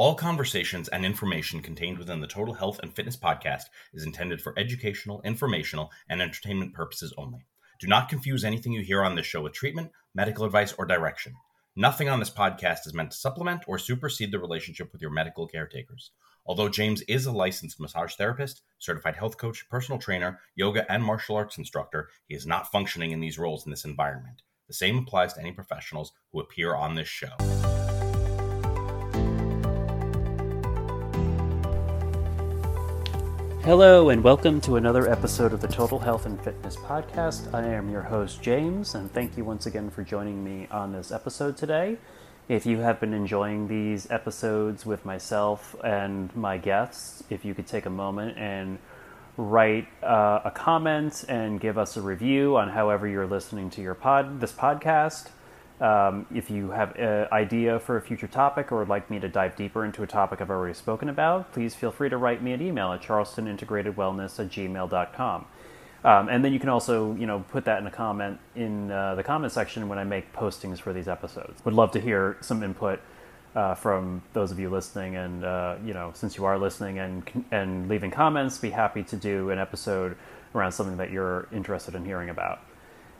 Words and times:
All 0.00 0.14
conversations 0.14 0.88
and 0.88 1.04
information 1.04 1.60
contained 1.60 1.98
within 1.98 2.22
the 2.22 2.26
Total 2.26 2.54
Health 2.54 2.80
and 2.82 2.90
Fitness 2.90 3.18
podcast 3.18 3.64
is 3.92 4.06
intended 4.06 4.40
for 4.40 4.58
educational, 4.58 5.20
informational, 5.26 5.90
and 6.08 6.22
entertainment 6.22 6.72
purposes 6.72 7.12
only. 7.18 7.44
Do 7.78 7.86
not 7.86 8.08
confuse 8.08 8.42
anything 8.42 8.72
you 8.72 8.80
hear 8.80 9.02
on 9.02 9.14
this 9.14 9.26
show 9.26 9.42
with 9.42 9.52
treatment, 9.52 9.90
medical 10.14 10.46
advice, 10.46 10.72
or 10.78 10.86
direction. 10.86 11.34
Nothing 11.76 12.08
on 12.08 12.18
this 12.18 12.30
podcast 12.30 12.86
is 12.86 12.94
meant 12.94 13.10
to 13.10 13.18
supplement 13.18 13.64
or 13.66 13.76
supersede 13.76 14.32
the 14.32 14.38
relationship 14.38 14.90
with 14.90 15.02
your 15.02 15.10
medical 15.10 15.46
caretakers. 15.46 16.12
Although 16.46 16.70
James 16.70 17.02
is 17.02 17.26
a 17.26 17.30
licensed 17.30 17.78
massage 17.78 18.14
therapist, 18.14 18.62
certified 18.78 19.16
health 19.16 19.36
coach, 19.36 19.68
personal 19.68 19.98
trainer, 19.98 20.40
yoga, 20.54 20.90
and 20.90 21.04
martial 21.04 21.36
arts 21.36 21.58
instructor, 21.58 22.08
he 22.26 22.34
is 22.34 22.46
not 22.46 22.72
functioning 22.72 23.10
in 23.10 23.20
these 23.20 23.38
roles 23.38 23.66
in 23.66 23.70
this 23.70 23.84
environment. 23.84 24.40
The 24.66 24.72
same 24.72 24.96
applies 24.96 25.34
to 25.34 25.40
any 25.40 25.52
professionals 25.52 26.12
who 26.32 26.40
appear 26.40 26.74
on 26.74 26.94
this 26.94 27.08
show. 27.08 27.36
Hello, 33.70 34.08
and 34.08 34.24
welcome 34.24 34.60
to 34.62 34.74
another 34.74 35.08
episode 35.08 35.52
of 35.52 35.60
the 35.60 35.68
Total 35.68 36.00
Health 36.00 36.26
and 36.26 36.42
Fitness 36.42 36.74
Podcast. 36.74 37.54
I 37.54 37.64
am 37.64 37.88
your 37.88 38.02
host, 38.02 38.42
James, 38.42 38.96
and 38.96 39.12
thank 39.12 39.36
you 39.36 39.44
once 39.44 39.64
again 39.64 39.90
for 39.90 40.02
joining 40.02 40.42
me 40.42 40.66
on 40.72 40.90
this 40.90 41.12
episode 41.12 41.56
today. 41.56 41.96
If 42.48 42.66
you 42.66 42.78
have 42.78 42.98
been 42.98 43.14
enjoying 43.14 43.68
these 43.68 44.10
episodes 44.10 44.84
with 44.84 45.04
myself 45.04 45.76
and 45.84 46.34
my 46.34 46.58
guests, 46.58 47.22
if 47.30 47.44
you 47.44 47.54
could 47.54 47.68
take 47.68 47.86
a 47.86 47.90
moment 47.90 48.36
and 48.38 48.80
write 49.36 49.86
uh, 50.02 50.40
a 50.44 50.50
comment 50.50 51.24
and 51.28 51.60
give 51.60 51.78
us 51.78 51.96
a 51.96 52.02
review 52.02 52.56
on 52.56 52.70
however 52.70 53.06
you're 53.06 53.28
listening 53.28 53.70
to 53.70 53.80
your 53.80 53.94
pod 53.94 54.40
this 54.40 54.50
podcast. 54.50 55.28
Um, 55.80 56.26
if 56.34 56.50
you 56.50 56.70
have 56.70 56.94
an 56.96 57.28
idea 57.32 57.80
for 57.80 57.96
a 57.96 58.02
future 58.02 58.26
topic 58.26 58.70
or 58.70 58.80
would 58.80 58.88
like 58.88 59.10
me 59.10 59.18
to 59.20 59.28
dive 59.28 59.56
deeper 59.56 59.84
into 59.84 60.02
a 60.02 60.06
topic 60.06 60.42
I've 60.42 60.50
already 60.50 60.74
spoken 60.74 61.08
about, 61.08 61.52
please 61.52 61.74
feel 61.74 61.90
free 61.90 62.10
to 62.10 62.18
write 62.18 62.42
me 62.42 62.52
an 62.52 62.60
email 62.60 62.92
at 62.92 63.00
charlestonintegratedwellness 63.02 64.38
at 64.38 64.50
gmail.com. 64.50 65.46
Um, 66.02 66.28
and 66.28 66.44
then 66.44 66.52
you 66.52 66.60
can 66.60 66.68
also, 66.68 67.14
you 67.14 67.26
know, 67.26 67.44
put 67.50 67.64
that 67.64 67.78
in 67.80 67.86
a 67.86 67.90
comment 67.90 68.38
in 68.54 68.90
uh, 68.90 69.14
the 69.14 69.22
comment 69.22 69.52
section 69.52 69.88
when 69.88 69.98
I 69.98 70.04
make 70.04 70.32
postings 70.34 70.78
for 70.80 70.92
these 70.92 71.08
episodes. 71.08 71.64
Would 71.64 71.74
love 71.74 71.92
to 71.92 72.00
hear 72.00 72.36
some 72.40 72.62
input 72.62 73.00
uh, 73.54 73.74
from 73.74 74.22
those 74.32 74.50
of 74.50 74.58
you 74.58 74.70
listening, 74.70 75.16
and 75.16 75.44
uh, 75.44 75.76
you 75.84 75.92
know, 75.92 76.12
since 76.14 76.36
you 76.36 76.44
are 76.44 76.58
listening 76.58 76.98
and 76.98 77.44
and 77.50 77.88
leaving 77.88 78.10
comments, 78.10 78.58
be 78.58 78.70
happy 78.70 79.02
to 79.02 79.16
do 79.16 79.50
an 79.50 79.58
episode 79.58 80.16
around 80.54 80.72
something 80.72 80.96
that 80.96 81.10
you're 81.10 81.48
interested 81.52 81.94
in 81.94 82.04
hearing 82.04 82.30
about. 82.30 82.60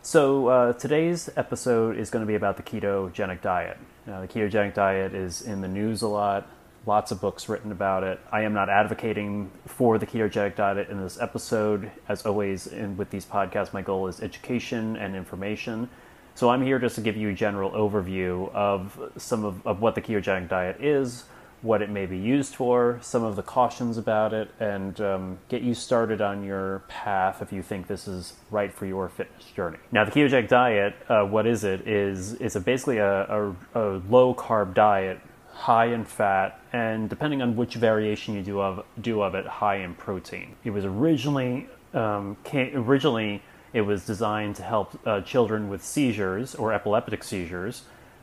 So 0.02 0.46
uh, 0.48 0.72
today's 0.72 1.28
episode 1.36 1.98
is 1.98 2.08
going 2.08 2.22
to 2.22 2.26
be 2.26 2.34
about 2.34 2.56
the 2.56 2.62
ketogenic 2.62 3.42
diet. 3.42 3.76
Now, 4.06 4.22
the 4.22 4.28
ketogenic 4.28 4.72
diet 4.72 5.12
is 5.12 5.42
in 5.42 5.60
the 5.60 5.68
news 5.68 6.00
a 6.00 6.08
lot. 6.08 6.48
Lots 6.86 7.10
of 7.12 7.20
books 7.20 7.50
written 7.50 7.70
about 7.70 8.02
it. 8.02 8.18
I 8.32 8.40
am 8.42 8.54
not 8.54 8.70
advocating 8.70 9.50
for 9.66 9.98
the 9.98 10.06
ketogenic 10.06 10.56
diet 10.56 10.88
in 10.88 11.02
this 11.02 11.20
episode. 11.20 11.90
As 12.08 12.24
always, 12.24 12.66
in, 12.66 12.96
with 12.96 13.10
these 13.10 13.26
podcasts, 13.26 13.74
my 13.74 13.82
goal 13.82 14.06
is 14.06 14.22
education 14.22 14.96
and 14.96 15.14
information. 15.14 15.90
So 16.34 16.48
I'm 16.48 16.62
here 16.62 16.78
just 16.78 16.94
to 16.94 17.02
give 17.02 17.18
you 17.18 17.28
a 17.28 17.34
general 17.34 17.70
overview 17.72 18.50
of 18.54 19.12
some 19.18 19.44
of, 19.44 19.66
of 19.66 19.82
what 19.82 19.94
the 19.94 20.00
ketogenic 20.00 20.48
diet 20.48 20.80
is, 20.80 21.24
what 21.62 21.83
it 21.83 21.91
may 21.91 22.06
be 22.06 22.16
used 22.16 22.55
for, 22.55 22.98
some 23.03 23.22
of 23.22 23.36
the 23.36 23.42
cautions 23.42 23.98
about 23.98 24.33
it, 24.33 24.50
and 24.58 24.98
um, 25.00 25.39
get 25.48 25.61
you 25.61 25.75
started 25.75 26.20
on 26.20 26.42
your 26.42 26.83
path 26.89 27.42
if 27.42 27.53
you 27.53 27.62
think 27.62 27.86
this 27.86 28.08
is 28.08 28.34
right 28.50 28.72
for 28.72 28.86
your 28.86 29.08
fitness 29.11 29.44
journey. 29.55 29.77
Now, 29.92 30.05
the 30.05 30.11
ketogenic 30.11 30.48
diet, 30.48 30.94
uh, 31.08 31.25
what 31.25 31.47
is 31.47 31.64
it? 31.64 31.86
Is 31.86 32.33
it's 32.34 32.56
a 32.56 32.61
basically 32.61 32.97
a, 32.98 33.25
a, 33.25 33.56
a, 33.75 34.03
low 34.08 34.34
carb 34.34 34.72
diet, 34.72 35.20
high 35.53 35.86
in 35.86 36.05
fat, 36.05 36.58
and 36.72 37.11
depending 37.11 37.42
on 37.42 37.56
which 37.56 37.75
variation 37.75 38.34
you 38.34 38.42
do 38.42 38.61
of 38.61 38.84
do 38.98 39.20
of 39.20 39.34
it, 39.34 39.47
high 39.47 39.77
in 39.77 39.94
protein. 39.94 40.56
It 40.64 40.70
was 40.70 40.86
originally 40.86 41.69
um, 41.92 42.38
came, 42.42 42.75
originally 42.75 43.42
it 43.75 43.83
was 43.83 44.06
designed 44.06 44.56
to 44.56 44.62
help 44.62 44.99
uh, 45.06 45.20
children 45.20 45.69
with 45.69 45.84
seizures 45.84 46.54
or 46.54 46.72
epileptic 46.72 47.22
seizures. 47.22 47.82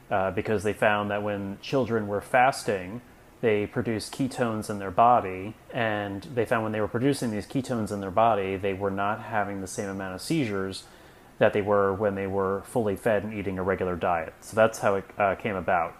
Uh, 0.10 0.32
because 0.32 0.64
they 0.64 0.72
found 0.72 1.12
that 1.12 1.22
when 1.22 1.58
children 1.62 2.08
were 2.08 2.22
fasting, 2.22 3.02
they 3.42 3.68
produced 3.68 4.14
ketones 4.14 4.70
in 4.70 4.80
their 4.80 4.92
body, 4.92 5.54
and 5.72 6.24
they 6.24 6.46
found 6.46 6.64
when 6.64 6.72
they 6.72 6.82
were 6.82 6.88
producing 6.88 7.32
these 7.32 7.46
ketones 7.46 7.92
in 7.92 8.00
their 8.00 8.12
body, 8.12 8.58
they 8.58 8.74
were 8.74 8.92
not 8.92 9.22
having 9.22 9.62
the 9.62 9.68
same 9.68 9.90
amount 9.90 10.16
of 10.16 10.22
seizures 10.22 10.86
that 11.38 11.54
they 11.54 11.62
were 11.62 11.94
when 11.94 12.16
they 12.16 12.26
were 12.26 12.64
fully 12.66 12.96
fed 12.96 13.24
and 13.24 13.34
eating 13.34 13.60
a 13.60 13.64
regular 13.64 13.96
diet. 13.96 14.34
So 14.42 14.56
that's 14.56 14.80
how 14.80 14.96
it 14.96 15.06
uh, 15.18 15.36
came 15.36 15.56
about. 15.56 15.96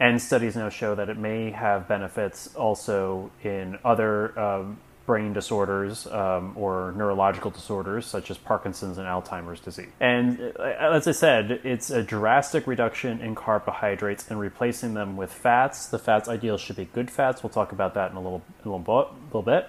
And 0.00 0.20
studies 0.20 0.56
now 0.56 0.68
show 0.68 0.94
that 0.94 1.08
it 1.08 1.18
may 1.18 1.50
have 1.50 1.86
benefits 1.86 2.54
also 2.56 3.30
in 3.42 3.78
other 3.84 4.38
um, 4.38 4.78
brain 5.06 5.32
disorders 5.32 6.06
um, 6.06 6.52
or 6.56 6.94
neurological 6.96 7.50
disorders 7.50 8.06
such 8.06 8.30
as 8.30 8.38
Parkinson's 8.38 8.98
and 8.98 9.06
Alzheimer's 9.06 9.60
disease. 9.60 9.88
And 10.00 10.52
uh, 10.58 10.62
as 10.62 11.08
I 11.08 11.12
said, 11.12 11.60
it's 11.64 11.90
a 11.90 12.02
drastic 12.02 12.66
reduction 12.66 13.20
in 13.20 13.34
carbohydrates 13.34 14.30
and 14.30 14.38
replacing 14.38 14.94
them 14.94 15.16
with 15.16 15.32
fats. 15.32 15.86
The 15.86 15.98
fats 15.98 16.28
ideal 16.28 16.56
should 16.56 16.76
be 16.76 16.84
good 16.84 17.10
fats. 17.10 17.42
We'll 17.42 17.50
talk 17.50 17.72
about 17.72 17.94
that 17.94 18.10
in 18.12 18.16
a 18.16 18.20
little, 18.20 18.42
a 18.64 18.68
little, 18.68 19.14
little 19.26 19.42
bit. 19.42 19.68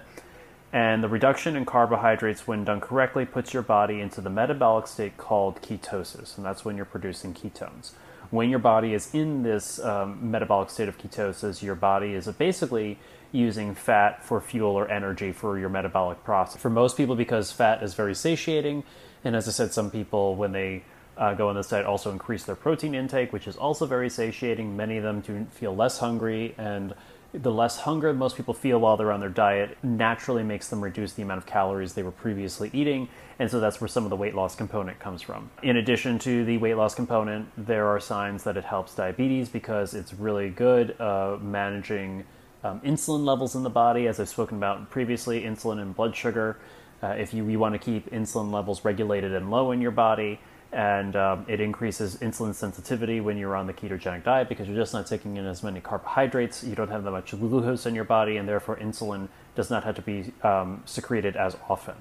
And 0.72 1.04
the 1.04 1.08
reduction 1.08 1.54
in 1.54 1.64
carbohydrates, 1.64 2.48
when 2.48 2.64
done 2.64 2.80
correctly, 2.80 3.24
puts 3.24 3.54
your 3.54 3.62
body 3.62 4.00
into 4.00 4.20
the 4.20 4.30
metabolic 4.30 4.88
state 4.88 5.16
called 5.16 5.62
ketosis, 5.62 6.36
and 6.36 6.44
that's 6.44 6.64
when 6.64 6.74
you're 6.74 6.84
producing 6.84 7.32
ketones. 7.32 7.92
When 8.30 8.50
your 8.50 8.58
body 8.58 8.92
is 8.92 9.14
in 9.14 9.44
this 9.44 9.78
um, 9.78 10.32
metabolic 10.32 10.70
state 10.70 10.88
of 10.88 10.98
ketosis, 10.98 11.62
your 11.62 11.76
body 11.76 12.14
is 12.14 12.26
basically 12.26 12.98
using 13.34 13.74
fat 13.74 14.24
for 14.24 14.40
fuel 14.40 14.70
or 14.70 14.88
energy 14.88 15.32
for 15.32 15.58
your 15.58 15.68
metabolic 15.68 16.22
process. 16.22 16.62
For 16.62 16.70
most 16.70 16.96
people, 16.96 17.16
because 17.16 17.50
fat 17.50 17.82
is 17.82 17.94
very 17.94 18.14
satiating, 18.14 18.84
and 19.24 19.34
as 19.34 19.48
I 19.48 19.50
said, 19.50 19.72
some 19.72 19.90
people, 19.90 20.36
when 20.36 20.52
they 20.52 20.84
uh, 21.18 21.34
go 21.34 21.48
on 21.48 21.56
this 21.56 21.68
diet, 21.68 21.84
also 21.84 22.12
increase 22.12 22.44
their 22.44 22.54
protein 22.54 22.94
intake, 22.94 23.32
which 23.32 23.48
is 23.48 23.56
also 23.56 23.86
very 23.86 24.08
satiating. 24.08 24.76
Many 24.76 24.98
of 24.98 25.02
them 25.02 25.20
do 25.20 25.46
feel 25.50 25.74
less 25.74 25.98
hungry, 25.98 26.54
and 26.58 26.94
the 27.32 27.50
less 27.50 27.78
hunger 27.80 28.12
most 28.12 28.36
people 28.36 28.54
feel 28.54 28.78
while 28.78 28.96
they're 28.96 29.10
on 29.10 29.18
their 29.18 29.28
diet 29.28 29.76
naturally 29.82 30.44
makes 30.44 30.68
them 30.68 30.80
reduce 30.80 31.14
the 31.14 31.22
amount 31.22 31.38
of 31.38 31.46
calories 31.46 31.94
they 31.94 32.04
were 32.04 32.12
previously 32.12 32.70
eating, 32.72 33.08
and 33.40 33.50
so 33.50 33.58
that's 33.58 33.80
where 33.80 33.88
some 33.88 34.04
of 34.04 34.10
the 34.10 34.16
weight 34.16 34.36
loss 34.36 34.54
component 34.54 35.00
comes 35.00 35.22
from. 35.22 35.50
In 35.64 35.76
addition 35.76 36.20
to 36.20 36.44
the 36.44 36.58
weight 36.58 36.76
loss 36.76 36.94
component, 36.94 37.48
there 37.56 37.88
are 37.88 37.98
signs 37.98 38.44
that 38.44 38.56
it 38.56 38.64
helps 38.64 38.94
diabetes 38.94 39.48
because 39.48 39.94
it's 39.94 40.14
really 40.14 40.50
good 40.50 41.00
uh, 41.00 41.36
managing 41.40 42.24
um, 42.64 42.80
insulin 42.80 43.24
levels 43.24 43.54
in 43.54 43.62
the 43.62 43.70
body, 43.70 44.08
as 44.08 44.18
I've 44.18 44.28
spoken 44.28 44.56
about 44.56 44.90
previously, 44.90 45.42
insulin 45.42 45.80
and 45.80 45.94
blood 45.94 46.16
sugar. 46.16 46.56
Uh, 47.02 47.08
if 47.08 47.34
you, 47.34 47.46
you 47.46 47.58
want 47.58 47.74
to 47.74 47.78
keep 47.78 48.10
insulin 48.10 48.50
levels 48.50 48.84
regulated 48.84 49.34
and 49.34 49.50
low 49.50 49.70
in 49.70 49.82
your 49.82 49.90
body, 49.90 50.40
and 50.72 51.14
um, 51.14 51.44
it 51.46 51.60
increases 51.60 52.16
insulin 52.16 52.54
sensitivity 52.54 53.20
when 53.20 53.36
you're 53.36 53.54
on 53.54 53.66
the 53.66 53.72
ketogenic 53.72 54.24
diet 54.24 54.48
because 54.48 54.66
you're 54.66 54.76
just 54.76 54.94
not 54.94 55.06
taking 55.06 55.36
in 55.36 55.46
as 55.46 55.62
many 55.62 55.80
carbohydrates, 55.80 56.64
you 56.64 56.74
don't 56.74 56.88
have 56.88 57.04
that 57.04 57.10
much 57.10 57.30
glucose 57.30 57.86
in 57.86 57.94
your 57.94 58.04
body, 58.04 58.38
and 58.38 58.48
therefore 58.48 58.76
insulin 58.76 59.28
does 59.54 59.70
not 59.70 59.84
have 59.84 59.94
to 59.94 60.02
be 60.02 60.32
um, 60.42 60.82
secreted 60.86 61.36
as 61.36 61.56
often. 61.68 61.94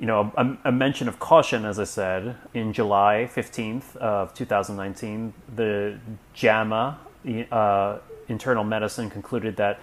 You 0.00 0.06
know, 0.06 0.32
a, 0.36 0.68
a, 0.68 0.72
mention 0.72 1.06
of 1.06 1.20
caution, 1.20 1.64
as 1.64 1.78
I 1.78 1.84
said, 1.84 2.34
in 2.52 2.72
July 2.72 3.30
15th 3.32 3.96
of 3.98 4.34
2019, 4.34 5.32
the 5.54 5.96
JAMA 6.34 6.98
uh, 7.52 7.98
internal 8.28 8.64
medicine 8.64 9.10
concluded 9.10 9.56
that 9.56 9.80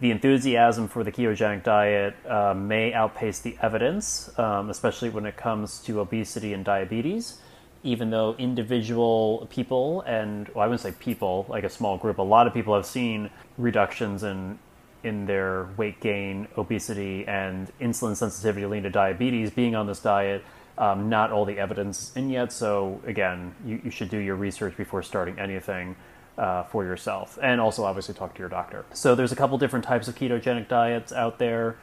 the 0.00 0.10
enthusiasm 0.10 0.86
for 0.86 1.02
the 1.02 1.10
ketogenic 1.10 1.64
diet 1.64 2.14
uh, 2.26 2.54
may 2.54 2.92
outpace 2.92 3.40
the 3.40 3.56
evidence, 3.60 4.30
um, 4.38 4.70
especially 4.70 5.10
when 5.10 5.26
it 5.26 5.36
comes 5.36 5.80
to 5.80 6.00
obesity 6.00 6.52
and 6.52 6.64
diabetes. 6.64 7.38
Even 7.82 8.10
though 8.10 8.34
individual 8.38 9.48
people, 9.50 10.02
and 10.02 10.48
well, 10.48 10.64
I 10.64 10.66
wouldn't 10.66 10.80
say 10.80 10.92
people, 10.92 11.46
like 11.48 11.64
a 11.64 11.68
small 11.68 11.96
group, 11.96 12.18
a 12.18 12.22
lot 12.22 12.46
of 12.46 12.54
people 12.54 12.74
have 12.74 12.86
seen 12.86 13.30
reductions 13.56 14.22
in 14.22 14.58
in 15.04 15.26
their 15.26 15.68
weight 15.76 16.00
gain, 16.00 16.48
obesity, 16.56 17.24
and 17.28 17.70
insulin 17.80 18.16
sensitivity 18.16 18.66
leading 18.66 18.82
to 18.82 18.90
diabetes. 18.90 19.50
Being 19.50 19.76
on 19.76 19.86
this 19.86 20.00
diet, 20.00 20.44
um, 20.76 21.08
not 21.08 21.30
all 21.30 21.44
the 21.44 21.58
evidence 21.58 22.12
in 22.16 22.30
yet. 22.30 22.52
So 22.52 23.00
again, 23.06 23.54
you, 23.64 23.80
you 23.84 23.90
should 23.90 24.10
do 24.10 24.18
your 24.18 24.34
research 24.36 24.76
before 24.76 25.02
starting 25.02 25.38
anything 25.38 25.94
uh, 26.38 26.62
for 26.64 26.84
yourself, 26.84 27.38
and 27.42 27.60
also 27.60 27.84
obviously 27.84 28.14
talk 28.14 28.32
to 28.34 28.38
your 28.38 28.48
doctor. 28.48 28.84
So 28.92 29.14
there's 29.14 29.32
a 29.32 29.36
couple 29.36 29.58
different 29.58 29.84
types 29.84 30.08
of 30.08 30.14
ketogenic 30.14 30.68
diets 30.68 31.12
out 31.12 31.38
there. 31.38 31.76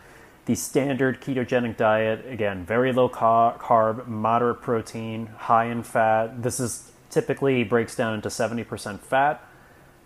The 0.46 0.56
standard 0.56 1.22
ketogenic 1.22 1.75
diet, 1.75 2.25
again, 2.28 2.66
very 2.66 2.94
low 2.94 3.10
carb, 3.10 4.07
moderate 4.07 4.62
protein, 4.62 5.28
high 5.38 5.66
in 5.66 5.84
fat. 5.84 6.42
This 6.42 6.60
is 6.60 6.92
typically 7.10 7.63
breaks 7.63 7.96
down 7.96 8.13
into 8.13 8.30
70% 8.30 9.00
fat, 9.00 9.44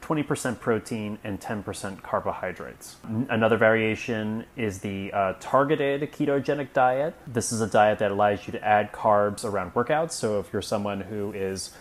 20% 0.01 0.59
protein, 0.59 1.19
and 1.23 1.39
10% 1.41 2.01
carbohydrates. 2.01 2.95
Another 3.29 3.57
variation 3.57 4.45
is 4.55 4.79
the 4.79 5.11
uh, 5.11 5.33
targeted 5.39 6.09
ketogenic 6.11 6.71
diet. 6.73 7.13
This 7.27 7.51
is 7.51 7.61
a 7.61 7.67
diet 7.67 7.99
that 7.99 8.11
allows 8.11 8.47
you 8.47 8.53
to 8.53 8.65
add 8.65 8.93
carbs 8.93 9.43
around 9.43 9.73
workouts. 9.73 10.13
So 10.13 10.39
if 10.39 10.51
you're 10.53 10.61
someone 10.61 11.01
who 11.01 11.33
is 11.33 11.71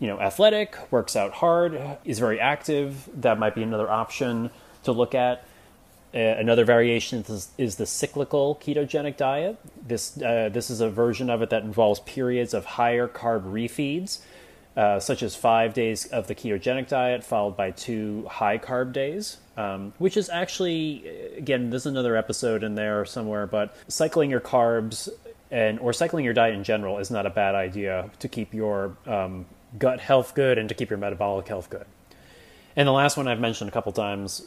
you 0.00 0.06
know, 0.06 0.20
athletic, 0.20 0.76
works 0.92 1.16
out 1.16 1.32
hard, 1.32 1.80
is 2.04 2.18
very 2.18 2.40
active, 2.40 3.08
that 3.14 3.38
might 3.38 3.54
be 3.54 3.62
another 3.62 3.90
option 3.90 4.50
to 4.84 4.92
look 4.92 5.14
at. 5.14 5.44
Uh, 6.14 6.18
another 6.18 6.64
variation 6.64 7.24
is, 7.28 7.50
is, 7.58 7.76
the 7.76 7.84
cyclical 7.84 8.58
ketogenic 8.62 9.16
diet. 9.18 9.58
This 9.86 10.20
uh, 10.22 10.48
this 10.50 10.70
is 10.70 10.80
a 10.80 10.88
version 10.88 11.28
of 11.28 11.42
it 11.42 11.50
that 11.50 11.64
involves 11.64 12.00
periods 12.00 12.54
of 12.54 12.64
higher 12.64 13.06
carb 13.06 13.42
refeeds, 13.42 14.20
uh, 14.74 15.00
such 15.00 15.22
as 15.22 15.36
five 15.36 15.74
days 15.74 16.06
of 16.06 16.26
the 16.26 16.34
ketogenic 16.34 16.88
diet 16.88 17.24
followed 17.24 17.58
by 17.58 17.72
two 17.72 18.26
high 18.26 18.56
carb 18.56 18.94
days, 18.94 19.36
um, 19.58 19.92
which 19.98 20.16
is 20.16 20.30
actually 20.30 21.06
again 21.36 21.68
there's 21.68 21.84
another 21.84 22.16
episode 22.16 22.62
in 22.62 22.74
there 22.74 23.04
somewhere. 23.04 23.46
But 23.46 23.76
cycling 23.88 24.30
your 24.30 24.40
carbs 24.40 25.10
and 25.50 25.78
or 25.78 25.92
cycling 25.92 26.24
your 26.24 26.32
diet 26.32 26.54
in 26.54 26.64
general 26.64 26.98
is 26.98 27.10
not 27.10 27.26
a 27.26 27.30
bad 27.30 27.54
idea 27.54 28.10
to 28.20 28.28
keep 28.28 28.54
your 28.54 28.96
um, 29.06 29.44
gut 29.76 30.00
health 30.00 30.34
good 30.34 30.58
and 30.58 30.68
to 30.68 30.74
keep 30.74 30.90
your 30.90 30.98
metabolic 30.98 31.48
health 31.48 31.68
good. 31.68 31.86
And 32.76 32.86
the 32.86 32.92
last 32.92 33.16
one 33.16 33.26
I've 33.26 33.40
mentioned 33.40 33.68
a 33.68 33.72
couple 33.72 33.90
times 33.92 34.46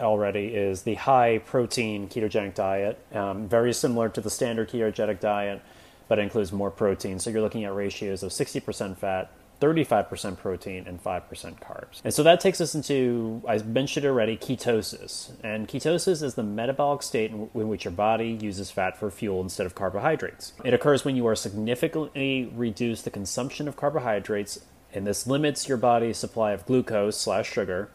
already 0.00 0.46
is 0.48 0.82
the 0.82 0.94
high 0.94 1.38
protein 1.38 2.08
ketogenic 2.08 2.54
diet, 2.54 2.98
um, 3.12 3.48
very 3.48 3.72
similar 3.72 4.08
to 4.08 4.20
the 4.20 4.30
standard 4.30 4.68
ketogenic 4.68 5.20
diet, 5.20 5.62
but 6.08 6.18
it 6.18 6.22
includes 6.22 6.52
more 6.52 6.70
protein. 6.70 7.18
So 7.18 7.30
you're 7.30 7.40
looking 7.40 7.64
at 7.64 7.74
ratios 7.74 8.22
of 8.22 8.32
60% 8.32 8.96
fat, 8.96 9.30
35% 9.60 10.38
protein, 10.38 10.84
and 10.86 11.02
5% 11.02 11.24
carbs. 11.60 12.00
And 12.04 12.14
so 12.14 12.22
that 12.22 12.40
takes 12.40 12.60
us 12.60 12.74
into, 12.74 13.42
I 13.46 13.58
mentioned 13.58 14.06
already, 14.06 14.36
ketosis. 14.36 15.32
And 15.42 15.66
ketosis 15.66 16.22
is 16.22 16.34
the 16.34 16.42
metabolic 16.42 17.02
state 17.02 17.30
in, 17.30 17.50
in 17.54 17.68
which 17.68 17.84
your 17.84 17.92
body 17.92 18.38
uses 18.40 18.70
fat 18.70 18.96
for 18.96 19.10
fuel 19.10 19.40
instead 19.40 19.66
of 19.66 19.74
carbohydrates. 19.74 20.52
It 20.64 20.74
occurs 20.74 21.04
when 21.04 21.16
you 21.16 21.26
are 21.26 21.34
significantly 21.34 22.50
reduce 22.54 23.02
the 23.02 23.10
consumption 23.10 23.66
of 23.66 23.76
carbohydrates, 23.76 24.60
and 24.92 25.06
this 25.06 25.26
limits 25.26 25.68
your 25.68 25.78
body's 25.78 26.18
supply 26.18 26.52
of 26.52 26.64
glucose 26.66 27.16
slash 27.16 27.50
sugar 27.50 27.90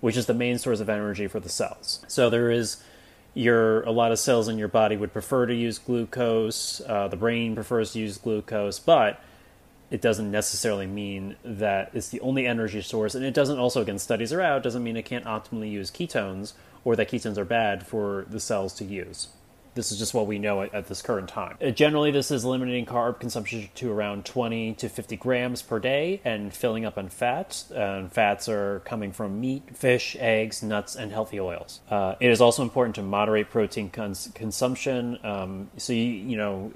which 0.00 0.16
is 0.16 0.26
the 0.26 0.34
main 0.34 0.58
source 0.58 0.80
of 0.80 0.88
energy 0.88 1.26
for 1.26 1.40
the 1.40 1.48
cells. 1.48 2.04
So 2.08 2.30
there 2.30 2.50
is 2.50 2.76
your 3.34 3.82
a 3.82 3.90
lot 3.90 4.12
of 4.12 4.18
cells 4.18 4.48
in 4.48 4.58
your 4.58 4.68
body 4.68 4.96
would 4.96 5.12
prefer 5.12 5.46
to 5.46 5.54
use 5.54 5.78
glucose. 5.78 6.80
Uh, 6.86 7.08
the 7.08 7.16
brain 7.16 7.54
prefers 7.54 7.92
to 7.92 7.98
use 7.98 8.16
glucose, 8.16 8.78
but 8.78 9.20
it 9.90 10.00
doesn't 10.00 10.30
necessarily 10.30 10.86
mean 10.86 11.36
that 11.44 11.90
it's 11.94 12.08
the 12.08 12.20
only 12.20 12.46
energy 12.46 12.82
source, 12.82 13.14
and 13.14 13.24
it 13.24 13.34
doesn't 13.34 13.58
also, 13.58 13.82
again, 13.82 13.98
studies 13.98 14.32
are 14.32 14.40
out, 14.40 14.62
doesn't 14.62 14.82
mean 14.82 14.96
it 14.96 15.04
can't 15.04 15.24
optimally 15.24 15.70
use 15.70 15.90
ketones 15.90 16.54
or 16.84 16.96
that 16.96 17.10
ketones 17.10 17.38
are 17.38 17.44
bad 17.44 17.86
for 17.86 18.26
the 18.30 18.40
cells 18.40 18.72
to 18.74 18.84
use. 18.84 19.28
This 19.74 19.92
is 19.92 19.98
just 19.98 20.14
what 20.14 20.26
we 20.26 20.38
know 20.38 20.62
at, 20.62 20.72
at 20.74 20.86
this 20.86 21.02
current 21.02 21.28
time. 21.28 21.58
Uh, 21.62 21.70
generally, 21.70 22.10
this 22.10 22.30
is 22.30 22.46
limiting 22.46 22.86
carb 22.86 23.20
consumption 23.20 23.68
to 23.74 23.92
around 23.92 24.24
20 24.24 24.72
to 24.74 24.88
50 24.88 25.16
grams 25.16 25.60
per 25.60 25.78
day 25.78 26.22
and 26.24 26.54
filling 26.54 26.86
up 26.86 26.96
on 26.96 27.10
fats. 27.10 27.70
Uh, 27.70 28.08
fats 28.10 28.48
are 28.48 28.80
coming 28.86 29.12
from 29.12 29.38
meat, 29.38 29.76
fish, 29.76 30.16
eggs, 30.18 30.62
nuts, 30.62 30.96
and 30.96 31.12
healthy 31.12 31.38
oils. 31.38 31.80
Uh, 31.90 32.14
it 32.20 32.30
is 32.30 32.40
also 32.40 32.62
important 32.62 32.94
to 32.94 33.02
moderate 33.02 33.50
protein 33.50 33.90
cons- 33.90 34.30
consumption. 34.34 35.18
Um, 35.22 35.70
so, 35.76 35.92
you, 35.92 36.04
you 36.04 36.36
know, 36.38 36.72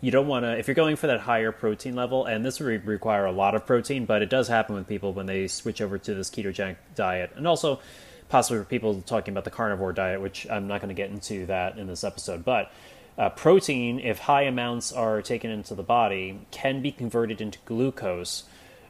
you 0.00 0.10
don't 0.10 0.26
want 0.26 0.44
to 0.44 0.58
if 0.58 0.68
you're 0.68 0.74
going 0.74 0.96
for 0.96 1.08
that 1.08 1.20
higher 1.20 1.52
protein 1.52 1.94
level 1.94 2.24
and 2.24 2.44
this 2.44 2.60
would 2.60 2.86
require 2.86 3.26
a 3.26 3.32
lot 3.32 3.54
of 3.54 3.66
protein 3.66 4.04
but 4.04 4.22
it 4.22 4.30
does 4.30 4.48
happen 4.48 4.74
with 4.74 4.86
people 4.86 5.12
when 5.12 5.26
they 5.26 5.48
switch 5.48 5.80
over 5.80 5.98
to 5.98 6.14
this 6.14 6.30
ketogenic 6.30 6.76
diet 6.94 7.32
and 7.36 7.46
also 7.46 7.80
possibly 8.28 8.58
for 8.58 8.64
people 8.64 9.02
talking 9.02 9.32
about 9.32 9.44
the 9.44 9.50
carnivore 9.50 9.92
diet, 9.92 10.20
which 10.20 10.46
I'm 10.50 10.66
not 10.66 10.80
going 10.80 10.88
to 10.88 10.94
get 10.94 11.10
into 11.10 11.46
that 11.46 11.78
in 11.78 11.86
this 11.86 12.04
episode. 12.04 12.44
But 12.44 12.70
uh, 13.16 13.30
protein, 13.30 13.98
if 13.98 14.18
high 14.18 14.42
amounts 14.42 14.92
are 14.92 15.22
taken 15.22 15.50
into 15.50 15.74
the 15.74 15.82
body, 15.82 16.40
can 16.50 16.82
be 16.82 16.92
converted 16.92 17.40
into 17.40 17.58
glucose, 17.64 18.44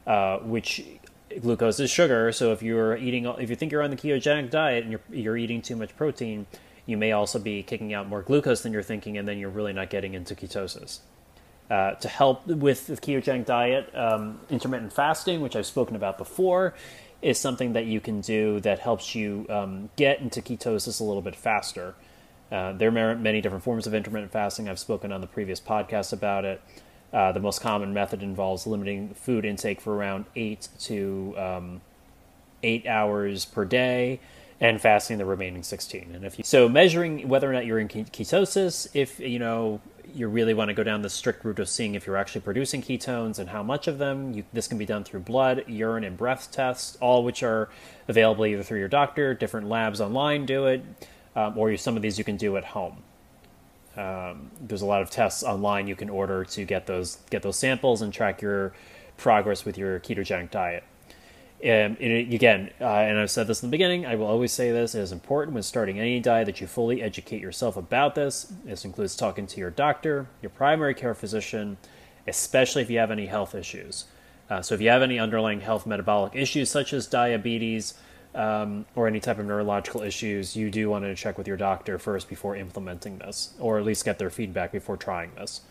uh, 0.05 0.37
which 0.39 0.83
glucose 1.41 1.79
is 1.79 1.89
sugar. 1.89 2.31
So 2.31 2.51
if 2.51 2.61
you're 2.61 2.97
eating, 2.97 3.25
if 3.25 3.49
you 3.49 3.55
think 3.55 3.71
you're 3.71 3.81
on 3.81 3.89
the 3.89 3.97
ketogenic 3.97 4.49
diet 4.49 4.83
and 4.83 4.91
you're 4.91 5.01
you're 5.09 5.37
eating 5.37 5.61
too 5.61 5.75
much 5.75 5.95
protein, 5.95 6.45
you 6.89 6.97
may 6.97 7.11
also 7.11 7.37
be 7.37 7.61
kicking 7.61 7.93
out 7.93 8.07
more 8.07 8.23
glucose 8.23 8.61
than 8.61 8.73
you're 8.73 8.81
thinking, 8.81 9.17
and 9.17 9.27
then 9.27 9.37
you're 9.37 9.51
really 9.51 9.73
not 9.73 9.91
getting 9.91 10.15
into 10.15 10.33
ketosis. 10.33 10.99
Uh, 11.69 11.91
to 11.91 12.07
help 12.07 12.47
with 12.47 12.87
the 12.87 12.95
ketogenic 12.95 13.45
diet, 13.45 13.93
um, 13.95 14.39
intermittent 14.49 14.91
fasting, 14.91 15.39
which 15.39 15.55
I've 15.55 15.67
spoken 15.67 15.95
about 15.95 16.17
before, 16.17 16.73
is 17.21 17.37
something 17.37 17.73
that 17.73 17.85
you 17.85 18.01
can 18.01 18.21
do 18.21 18.59
that 18.61 18.79
helps 18.79 19.13
you 19.13 19.45
um, 19.49 19.91
get 19.97 20.19
into 20.19 20.41
ketosis 20.41 20.99
a 20.99 21.03
little 21.03 21.21
bit 21.21 21.35
faster. 21.35 21.93
Uh, 22.51 22.73
there 22.73 22.89
are 22.89 23.15
many 23.15 23.39
different 23.39 23.63
forms 23.63 23.85
of 23.85 23.93
intermittent 23.93 24.31
fasting. 24.31 24.67
I've 24.67 24.79
spoken 24.79 25.11
on 25.11 25.21
the 25.21 25.27
previous 25.27 25.59
podcast 25.61 26.11
about 26.11 26.43
it. 26.43 26.59
Uh, 27.13 27.31
the 27.31 27.39
most 27.39 27.61
common 27.61 27.93
method 27.93 28.23
involves 28.23 28.65
limiting 28.65 29.13
food 29.13 29.45
intake 29.45 29.79
for 29.79 29.95
around 29.95 30.25
eight 30.35 30.69
to 30.79 31.35
um, 31.37 31.81
eight 32.63 32.87
hours 32.87 33.45
per 33.45 33.63
day 33.63 34.19
and 34.61 34.81
fasting 34.81 35.17
the 35.17 35.25
remaining 35.25 35.63
16 35.63 36.11
and 36.13 36.25
if 36.25 36.37
you 36.37 36.43
so 36.43 36.67
measuring 36.67 37.27
whether 37.27 37.49
or 37.49 37.53
not 37.53 37.65
you're 37.65 37.79
in 37.79 37.87
ketosis 37.87 38.87
if 38.93 39.19
you 39.19 39.39
know 39.39 39.79
you 40.13 40.27
really 40.27 40.53
want 40.53 40.69
to 40.69 40.73
go 40.73 40.83
down 40.83 41.01
the 41.01 41.09
strict 41.09 41.43
route 41.45 41.59
of 41.59 41.69
seeing 41.69 41.95
if 41.95 42.07
you're 42.07 42.17
actually 42.17 42.41
producing 42.41 42.81
ketones 42.81 43.39
and 43.39 43.49
how 43.49 43.63
much 43.63 43.87
of 43.87 43.97
them. 43.97 44.33
You, 44.33 44.43
this 44.53 44.67
can 44.67 44.77
be 44.77 44.85
done 44.85 45.03
through 45.03 45.21
blood, 45.21 45.63
urine, 45.67 46.03
and 46.03 46.17
breath 46.17 46.51
tests, 46.51 46.97
all 47.01 47.23
which 47.23 47.43
are 47.43 47.69
available 48.07 48.45
either 48.45 48.63
through 48.63 48.79
your 48.79 48.87
doctor, 48.87 49.33
different 49.33 49.69
labs 49.69 50.01
online 50.01 50.45
do 50.45 50.65
it, 50.67 50.83
um, 51.35 51.57
or 51.57 51.75
some 51.77 51.95
of 51.95 52.01
these 52.01 52.17
you 52.17 52.23
can 52.23 52.37
do 52.37 52.57
at 52.57 52.65
home. 52.65 53.03
Um, 53.97 54.51
there's 54.61 54.81
a 54.81 54.85
lot 54.85 55.01
of 55.01 55.09
tests 55.09 55.43
online 55.43 55.87
you 55.87 55.95
can 55.95 56.09
order 56.09 56.45
to 56.45 56.65
get 56.65 56.85
those 56.85 57.17
get 57.29 57.41
those 57.41 57.57
samples 57.57 58.01
and 58.01 58.13
track 58.13 58.41
your 58.41 58.73
progress 59.17 59.65
with 59.65 59.77
your 59.77 59.99
ketogenic 59.99 60.51
diet. 60.51 60.83
Um, 61.61 61.97
it, 61.99 62.33
again, 62.33 62.71
uh, 62.79 62.87
and 62.87 63.19
I've 63.19 63.29
said 63.29 63.47
this 63.47 63.61
in 63.61 63.69
the 63.69 63.71
beginning, 63.71 64.05
I 64.05 64.15
will 64.15 64.27
always 64.27 64.53
say 64.53 64.71
this, 64.71 64.95
it 64.95 65.01
is 65.01 65.11
important 65.11 65.53
when 65.53 65.63
starting 65.63 65.99
any 65.99 66.21
diet 66.21 66.45
that 66.45 66.61
you 66.61 66.67
fully 66.67 67.01
educate 67.01 67.41
yourself 67.41 67.75
about 67.75 68.15
this. 68.15 68.53
This 68.63 68.85
includes 68.85 69.17
talking 69.17 69.45
to 69.47 69.59
your 69.59 69.69
doctor, 69.69 70.27
your 70.41 70.51
primary 70.51 70.93
care 70.93 71.13
physician, 71.13 71.75
especially 72.27 72.81
if 72.81 72.89
you 72.89 72.97
have 72.99 73.11
any 73.11 73.25
health 73.25 73.55
issues. 73.55 74.05
Uh, 74.49 74.61
so 74.61 74.73
if 74.73 74.79
you 74.79 74.87
have 74.87 75.01
any 75.01 75.19
underlying 75.19 75.59
health 75.59 75.85
metabolic 75.85 76.33
issues 76.33 76.71
such 76.71 76.93
as 76.93 77.07
diabetes 77.07 77.95
um, 78.35 78.85
or 78.95 79.07
any 79.07 79.19
type 79.19 79.37
of 79.37 79.45
neurological 79.45 80.01
issues, 80.01 80.55
you 80.55 80.71
do 80.71 80.89
want 80.89 81.03
to 81.03 81.13
check 81.13 81.37
with 81.37 81.47
your 81.47 81.57
doctor 81.57 81.99
first 81.99 82.29
before 82.29 82.55
implementing 82.55 83.17
this, 83.17 83.53
or 83.59 83.77
at 83.77 83.83
least 83.83 84.05
get 84.05 84.17
their 84.17 84.29
feedback 84.29 84.71
before 84.71 84.95
trying 84.95 85.31
this. 85.35 85.61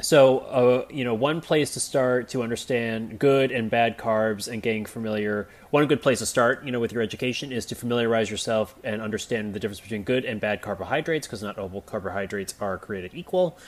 So, 0.00 0.38
uh, 0.38 0.86
you 0.90 1.02
know, 1.02 1.14
one 1.14 1.40
place 1.40 1.74
to 1.74 1.80
start 1.80 2.28
to 2.28 2.42
understand 2.44 3.18
good 3.18 3.50
and 3.50 3.68
bad 3.68 3.98
carbs 3.98 4.46
and 4.46 4.62
getting 4.62 4.86
familiar. 4.86 5.48
One 5.70 5.86
good 5.88 6.02
place 6.02 6.20
to 6.20 6.26
start, 6.26 6.64
you 6.64 6.70
know, 6.70 6.78
with 6.78 6.92
your 6.92 7.02
education 7.02 7.50
is 7.50 7.66
to 7.66 7.74
familiarize 7.74 8.30
yourself 8.30 8.76
and 8.84 9.02
understand 9.02 9.54
the 9.54 9.60
difference 9.60 9.80
between 9.80 10.04
good 10.04 10.24
and 10.24 10.40
bad 10.40 10.62
carbohydrates, 10.62 11.26
because 11.26 11.42
not 11.42 11.58
all 11.58 11.80
carbohydrates 11.82 12.54
are 12.60 12.78
created 12.78 13.12
equal, 13.14 13.58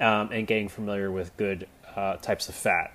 um, 0.00 0.30
and 0.32 0.46
getting 0.46 0.68
familiar 0.68 1.10
with 1.10 1.34
good 1.38 1.66
uh, 1.96 2.16
types 2.16 2.50
of 2.50 2.54
fat. 2.54 2.92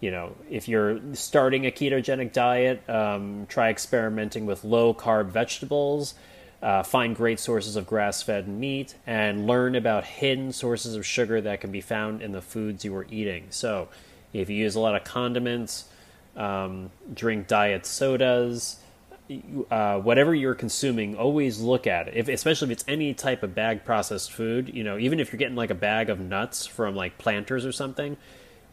You 0.00 0.12
know, 0.12 0.36
if 0.48 0.68
you're 0.68 1.00
starting 1.14 1.66
a 1.66 1.72
ketogenic 1.72 2.32
diet, 2.32 2.88
um, 2.88 3.46
try 3.48 3.70
experimenting 3.70 4.46
with 4.46 4.62
low 4.62 4.94
carb 4.94 5.30
vegetables 5.30 6.14
uh, 6.62 6.82
find 6.82 7.14
great 7.14 7.38
sources 7.38 7.76
of 7.76 7.86
grass 7.86 8.22
fed 8.22 8.48
meat, 8.48 8.94
and 9.06 9.46
learn 9.46 9.74
about 9.74 10.04
hidden 10.04 10.52
sources 10.52 10.94
of 10.94 11.06
sugar 11.06 11.40
that 11.40 11.60
can 11.60 11.70
be 11.70 11.80
found 11.80 12.22
in 12.22 12.32
the 12.32 12.42
foods 12.42 12.84
you 12.84 12.94
are 12.96 13.06
eating. 13.10 13.46
So, 13.50 13.88
if 14.32 14.50
you 14.50 14.56
use 14.56 14.74
a 14.74 14.80
lot 14.80 14.94
of 14.94 15.04
condiments, 15.04 15.88
um, 16.36 16.90
drink 17.14 17.46
diet 17.46 17.86
sodas, 17.86 18.78
uh, 19.70 19.98
whatever 19.98 20.34
you're 20.34 20.54
consuming, 20.54 21.16
always 21.16 21.60
look 21.60 21.86
at 21.86 22.08
it. 22.08 22.16
If, 22.16 22.28
especially 22.28 22.68
if 22.68 22.72
it's 22.72 22.84
any 22.88 23.14
type 23.14 23.42
of 23.42 23.54
bag 23.54 23.84
processed 23.84 24.32
food, 24.32 24.74
you 24.74 24.84
know, 24.84 24.98
even 24.98 25.20
if 25.20 25.32
you're 25.32 25.38
getting 25.38 25.56
like 25.56 25.70
a 25.70 25.74
bag 25.74 26.08
of 26.08 26.18
nuts 26.18 26.66
from 26.66 26.96
like 26.96 27.18
Planters 27.18 27.66
or 27.66 27.72
something, 27.72 28.16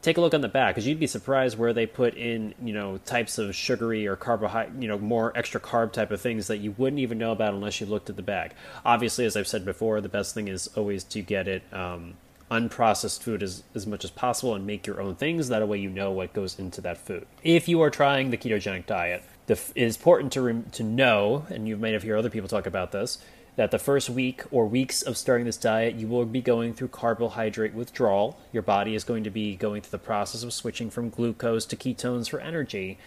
take 0.06 0.18
a 0.18 0.22
look 0.22 0.36
on 0.36 0.42
the 0.42 0.48
back 0.48 0.76
because 0.76 0.86
you'd 0.86 1.00
be 1.00 1.08
surprised 1.08 1.58
where 1.58 1.74
they 1.74 1.88
put 1.88 2.14
in 2.14 2.54
you 2.64 2.72
know 2.74 2.98
types 3.06 3.40
of 3.40 3.56
sugary 3.56 4.06
or 4.06 4.16
carbohydrate 4.16 4.80
you 4.80 4.88
know 4.88 5.00
more 5.00 5.36
extra 5.36 5.60
carb 5.60 5.92
type 5.92 6.12
of 6.12 6.22
things 6.22 6.46
that 6.46 6.58
you 6.58 6.76
wouldn't 6.78 7.00
even 7.00 7.18
know 7.18 7.32
about 7.32 7.56
unless 7.56 7.82
you 7.82 7.88
looked 7.88 8.10
at 8.10 8.16
the 8.16 8.22
bag. 8.22 8.54
Obviously 8.86 9.26
as 9.26 9.36
i've 9.36 9.48
said 9.48 9.66
before 9.66 10.00
the 10.02 10.10
best 10.10 10.36
thing 10.36 10.48
is 10.48 10.68
always 10.76 11.04
to 11.04 11.22
get 11.22 11.48
it 11.48 11.64
um, 11.74 12.14
unprocessed 12.52 13.24
food 13.24 13.42
as, 13.42 13.64
as 13.74 13.88
much 13.88 14.04
as 14.04 14.12
possible 14.12 14.54
and 14.54 14.68
make 14.68 14.86
your 14.86 15.02
own 15.02 15.16
things. 15.16 15.48
That 15.48 15.68
way 15.68 15.80
you 15.80 15.90
know 15.90 16.12
what 16.12 16.34
goes 16.34 16.60
into 16.60 16.82
that 16.82 17.00
food. 17.00 17.26
If 17.42 17.68
you 17.68 17.82
are 17.82 17.90
trying 17.90 18.30
the 18.30 18.38
ketogenic 18.38 18.86
diet 18.86 19.24
the, 19.48 19.54
it 19.54 19.84
is 19.84 19.98
important 19.98 20.32
to, 20.34 20.42
re, 20.42 20.62
to 20.74 20.84
know 20.84 21.46
and 21.50 21.68
you 21.68 21.78
may 21.78 21.94
have 21.94 22.04
heard 22.04 22.18
other 22.18 22.30
people 22.30 22.50
talk 22.50 22.68
about 22.68 22.92
this 22.92 23.18
that 23.56 23.72
the 23.72 23.80
first 23.80 24.10
week 24.10 24.44
or 24.52 24.66
weeks 24.68 25.02
of 25.02 25.18
starting 25.18 25.46
this 25.46 25.58
diet, 25.58 25.96
you 25.96 26.08
will 26.08 26.26
be 26.26 26.42
going 26.42 26.74
through 26.74 26.90
carbohydrate 26.90 27.74
withdrawal. 27.74 28.38
Your 28.52 28.64
body 28.64 28.96
is 28.96 29.04
going 29.04 29.24
to 29.24 29.30
be 29.30 29.56
going 29.56 29.82
through 29.82 29.98
the 29.98 30.04
process 30.04 30.44
of 30.44 30.54
switching 30.54 30.90
from 30.90 31.10
glucose 31.10 31.66
to 31.68 31.76
ketones 31.76 32.30
for 32.30 32.40
energy, 32.40 32.98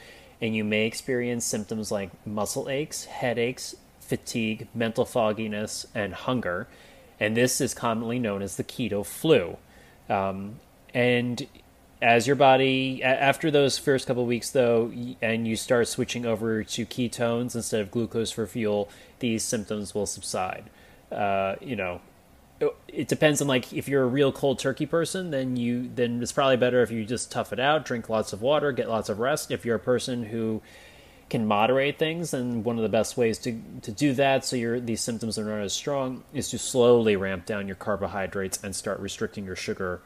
and 0.41 0.55
you 0.55 0.65
may 0.65 0.87
experience 0.87 1.45
symptoms 1.45 1.91
like 1.91 2.11
muscle 2.27 2.69
aches, 2.69 3.05
headaches, 3.05 3.75
fatigue, 4.01 4.69
mental 4.75 5.05
fogginess, 5.05 5.87
and 5.95 6.15
hunger. 6.15 6.67
And 7.21 7.37
this 7.37 7.61
is 7.61 7.75
commonly 7.75 8.19
known 8.19 8.43
as 8.43 8.57
the 8.57 8.65
keto 8.65 9.05
flu. 9.05 9.59
Um, 10.09 10.61
and 10.95 11.47
as 12.01 12.27
your 12.27 12.37
body 12.37 13.03
after 13.03 13.51
those 13.51 13.77
first 13.77 14.07
couple 14.07 14.25
weeks 14.25 14.51
though 14.51 14.93
and 15.21 15.49
you 15.49 15.57
start 15.57 15.89
switching 15.89 16.25
over 16.25 16.63
to 16.63 16.87
ketones 16.87 17.55
instead 17.55 17.81
of 17.81 17.91
glucose 17.91 18.31
for 18.31 18.47
fuel 18.47 18.89
these 19.19 19.43
symptoms 19.43 19.95
will 19.95 20.07
subside. 20.07 20.71
Uh, 21.11 21.57
you 21.61 21.75
know 21.75 22.01
it 22.89 23.07
depends 23.09 23.41
on 23.41 23.49
like 23.49 23.73
if 23.73 23.89
you're 23.89 24.03
a 24.03 24.07
real 24.07 24.33
cold 24.33 24.59
turkey 24.59 24.87
person 24.87 25.31
then 25.31 25.57
you 25.57 25.91
then 25.95 26.23
it's 26.23 26.33
probably 26.33 26.57
better 26.57 26.83
if 26.83 26.91
you 26.91 27.05
just 27.05 27.31
tough 27.31 27.53
it 27.53 27.61
out 27.61 27.85
drink 27.85 28.09
lots 28.09 28.33
of 28.33 28.43
water 28.43 28.73
get 28.73 28.89
lots 28.89 29.09
of 29.09 29.19
rest. 29.19 29.51
If 29.51 29.65
you're 29.65 29.77
a 29.77 29.81
person 29.81 30.25
who 30.25 30.63
can 31.31 31.47
moderate 31.47 31.99
things 31.99 32.31
then 32.31 32.63
one 32.63 32.77
of 32.77 32.83
the 32.83 32.89
best 32.89 33.17
ways 33.17 33.39
to, 33.39 33.61
to 33.83 33.91
do 33.91 34.13
that 34.15 34.45
so 34.45 34.55
your 34.55 34.79
these 34.79 35.01
symptoms 35.01 35.39
are 35.39 35.45
not 35.45 35.63
as 35.63 35.73
strong 35.73 36.23
is 36.33 36.49
to 36.51 36.59
slowly 36.59 37.17
ramp 37.17 37.45
down 37.45 37.67
your 37.67 37.77
carbohydrates 37.77 38.63
and 38.63 38.75
start 38.75 39.01
restricting 39.01 39.45
your 39.45 39.57
sugar 39.57 40.01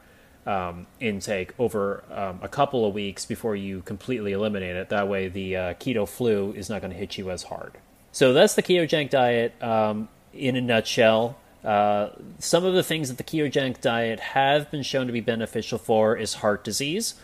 um, 0.45 0.87
intake 0.99 1.53
over 1.57 2.03
um, 2.11 2.39
a 2.41 2.49
couple 2.49 2.85
of 2.85 2.93
weeks 2.93 3.25
before 3.25 3.55
you 3.55 3.81
completely 3.81 4.33
eliminate 4.33 4.75
it 4.75 4.89
that 4.89 5.07
way 5.07 5.27
the 5.27 5.55
uh, 5.55 5.73
keto 5.75 6.07
flu 6.07 6.51
is 6.53 6.69
not 6.69 6.81
going 6.81 6.91
to 6.91 6.97
hit 6.97 7.17
you 7.17 7.31
as 7.31 7.43
hard 7.43 7.73
so 8.11 8.33
that's 8.33 8.55
the 8.55 8.63
ketogenic 8.63 9.09
diet 9.09 9.53
um, 9.63 10.09
in 10.33 10.55
a 10.55 10.61
nutshell 10.61 11.37
uh, 11.63 12.09
some 12.39 12.65
of 12.65 12.73
the 12.73 12.83
things 12.83 13.09
that 13.09 13.17
the 13.17 13.23
ketogenic 13.23 13.79
diet 13.79 14.19
have 14.19 14.69
been 14.69 14.83
shown 14.83 15.07
to 15.07 15.13
be 15.13 15.21
beneficial 15.21 15.77
for 15.77 16.15
is 16.15 16.35
heart 16.35 16.63
disease. 16.63 17.15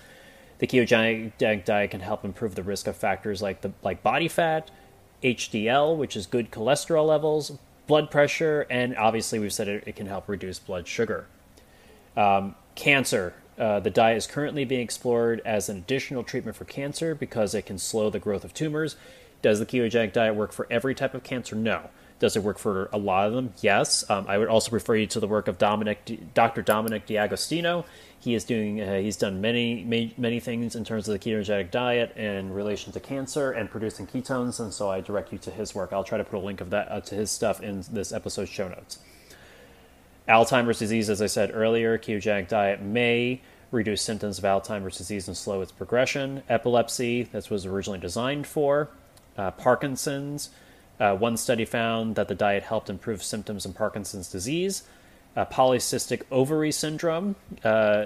The 0.60 0.68
ketogenic 0.68 1.66
diet 1.66 1.92
can 1.92 2.00
help 2.00 2.24
improve 2.24 2.56
the 2.56 2.64
risk 2.64 2.88
of 2.88 2.96
factors 2.96 3.42
like 3.42 3.62
the 3.62 3.72
like 3.84 4.02
body 4.02 4.28
fat, 4.28 4.72
HDL, 5.24 5.98
which 5.98 6.16
is 6.16 6.26
good 6.26 6.52
cholesterol 6.52 7.06
levels, 7.06 7.58
blood 7.88 8.10
pressure, 8.10 8.66
and 8.70 8.96
obviously 8.98 9.40
we've 9.40 9.54
said 9.54 9.68
it, 9.68 9.84
it 9.86 9.96
can 9.96 10.08
help 10.08 10.30
reduce 10.30 10.60
blood 10.60 10.88
sugar. 10.88 11.28
Um, 12.16 12.56
cancer. 12.76 13.34
Uh, 13.58 13.80
the 13.80 13.90
diet 13.90 14.18
is 14.18 14.28
currently 14.28 14.64
being 14.64 14.82
explored 14.82 15.42
as 15.44 15.68
an 15.68 15.78
additional 15.78 16.24
treatment 16.24 16.56
for 16.56 16.66
cancer 16.66 17.14
because 17.14 17.54
it 17.54 17.66
can 17.66 17.78
slow 17.78 18.10
the 18.10 18.20
growth 18.20 18.46
of 18.46 18.54
tumors. 18.54 18.96
Does 19.42 19.60
the 19.60 19.66
ketogenic 19.66 20.14
diet 20.14 20.36
work 20.36 20.52
for 20.52 20.68
every 20.70 20.96
type 20.96 21.14
of 21.14 21.24
cancer? 21.24 21.56
No. 21.56 21.90
Does 22.20 22.36
it 22.36 22.44
work 22.44 22.60
for 22.60 22.90
a 22.92 22.98
lot 22.98 23.28
of 23.28 23.34
them? 23.34 23.54
Yes. 23.62 24.08
Um, 24.10 24.26
I 24.28 24.38
would 24.38 24.50
also 24.50 24.72
refer 24.72 24.96
you 24.96 25.08
to 25.08 25.22
the 25.22 25.28
work 25.28 25.48
of 25.48 25.58
Dominic, 25.58 26.34
Dr. 26.34 26.62
Dominic 26.62 27.06
D'Agostino. 27.06 27.86
He 28.20 28.36
is 28.36 28.44
doing. 28.44 28.82
Uh, 28.82 29.00
he's 29.00 29.16
done 29.16 29.40
many, 29.40 29.86
many, 29.86 30.14
many 30.18 30.42
things 30.42 30.76
in 30.76 30.84
terms 30.84 31.08
of 31.08 31.14
the 31.14 31.20
ketogenic 31.20 31.72
diet 31.72 32.18
in 32.18 32.54
relation 32.54 32.92
to 32.92 33.00
cancer 33.00 33.52
and 33.52 33.72
producing 33.72 34.06
ketones. 34.06 34.60
And 34.60 34.74
so 34.74 34.90
I 34.90 35.00
direct 35.00 35.32
you 35.32 35.38
to 35.40 35.52
his 35.52 35.74
work. 35.74 35.94
I'll 35.94 36.04
try 36.04 36.18
to 36.18 36.26
put 36.26 36.36
a 36.36 36.46
link 36.46 36.60
of 36.60 36.70
that 36.72 36.92
uh, 36.92 37.00
to 37.00 37.16
his 37.16 37.32
stuff 37.32 37.62
in 37.62 37.86
this 37.90 38.12
episode's 38.12 38.50
show 38.50 38.68
notes. 38.68 39.00
Alzheimer's 40.30 40.78
disease, 40.78 41.10
as 41.10 41.22
I 41.22 41.26
said 41.26 41.52
earlier, 41.54 41.98
ketogenic 41.98 42.48
diet 42.48 42.82
may 42.82 43.42
reduce 43.72 44.02
symptoms 44.02 44.38
of 44.38 44.44
Alzheimer's 44.44 44.98
disease 44.98 45.28
and 45.28 45.36
slow 45.36 45.62
its 45.62 45.72
progression. 45.72 46.44
Epilepsy, 46.48 47.24
this 47.24 47.50
was 47.50 47.66
originally 47.66 48.00
designed 48.00 48.46
for. 48.46 48.90
Uh, 49.38 49.52
Parkinson's, 49.52 50.50
uh, 51.00 51.16
one 51.16 51.36
study 51.36 51.66
found 51.66 52.16
that 52.16 52.28
the 52.28 52.36
diet 52.36 52.64
helped 52.64 52.90
improve 52.90 53.24
symptoms 53.24 53.66
in 53.66 53.74
Parkinson's 53.74 54.32
disease. 54.32 54.84
Uh, 55.36 55.46
polycystic 55.46 56.22
ovary 56.32 56.72
syndrome 56.72 57.36
uh, 57.64 58.06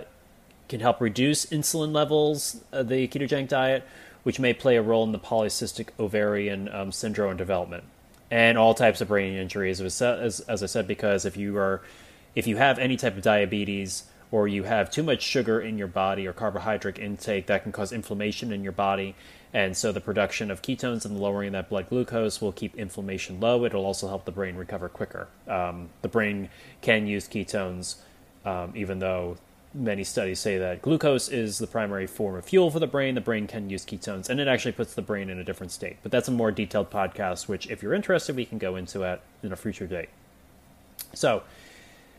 can 0.70 0.80
help 0.80 1.02
reduce 1.02 1.46
insulin 1.48 1.92
levels, 1.92 2.64
the 2.72 3.08
ketogenic 3.08 3.50
diet, 3.50 3.84
which 4.24 4.40
may 4.40 4.54
play 4.54 4.78
a 4.78 4.82
role 4.82 5.04
in 5.04 5.12
the 5.12 5.20
polycystic 5.20 5.90
ovarian 6.00 6.70
um, 6.74 6.92
syndrome 6.92 7.36
development. 7.36 7.84
And 8.32 8.58
all 8.58 8.74
types 8.74 9.02
of 9.02 9.10
brain 9.10 9.34
injuries, 9.34 9.82
as, 9.82 10.40
as 10.40 10.64
I 10.64 10.66
said, 10.66 10.88
because 10.88 11.26
if 11.26 11.36
you 11.36 11.58
are, 11.58 11.82
if 12.36 12.48
you 12.48 12.58
have 12.58 12.80
any 12.80 12.98
type 12.98 13.16
of 13.16 13.24
diabetes 13.24 14.06
or 14.32 14.48
you 14.48 14.64
have 14.64 14.90
too 14.90 15.04
much 15.04 15.22
sugar 15.22 15.62
in 15.62 15.78
your 15.78 15.88
body 15.88 16.28
or 16.28 16.34
carbohydrate 16.34 16.98
intake, 16.98 17.46
that 17.48 17.64
can 17.64 17.72
cause 17.72 17.92
inflammation 17.92 18.52
in 18.52 18.64
your 18.64 18.72
body 18.72 19.16
and 19.54 19.78
so 19.78 19.92
the 19.92 20.02
production 20.02 20.50
of 20.50 20.64
ketones 20.64 21.06
and 21.06 21.20
lowering 21.20 21.52
that 21.52 21.70
blood 21.70 21.88
glucose 21.88 22.42
will 22.42 22.52
keep 22.52 22.76
inflammation 22.76 23.40
low. 23.40 23.64
It'll 23.66 23.86
also 23.86 24.08
help 24.08 24.26
the 24.26 24.32
brain 24.32 24.56
recover 24.56 24.90
quicker. 24.90 25.28
Um, 25.48 25.90
the 26.02 26.08
brain 26.08 26.50
can 26.82 27.06
use 27.06 27.28
ketones, 27.28 27.98
um, 28.46 28.74
even 28.76 28.98
though 28.98 29.38
many 29.76 30.04
studies 30.04 30.40
say 30.40 30.58
that 30.58 30.82
glucose 30.82 31.30
is 31.30 31.60
the 31.60 31.68
primary 31.68 32.08
form 32.08 32.36
of 32.36 32.46
fuel 32.46 32.72
for 32.72 32.80
the 32.80 32.88
brain. 32.88 33.14
The 33.14 33.22
brain 33.22 33.46
can 33.46 33.70
use 33.70 33.86
ketones, 33.86 34.28
and 34.28 34.40
it 34.40 34.48
actually 34.48 34.72
puts 34.72 34.96
the 34.96 35.04
brain 35.04 35.30
in 35.30 35.38
a 35.38 35.44
different 35.44 35.72
state. 35.72 35.98
But 36.02 36.12
that's 36.12 36.28
a 36.28 36.32
more 36.32 36.52
detailed 36.52 36.90
podcast, 36.90 37.48
which, 37.48 37.68
if 37.68 37.84
you're 37.84 37.94
interested, 37.94 38.36
we 38.36 38.46
can 38.46 38.58
go 38.58 38.76
into 38.76 39.04
at 39.06 39.22
in 39.44 39.54
a 39.54 39.56
future 39.56 39.86
date. 39.86 40.10
So, 41.14 41.44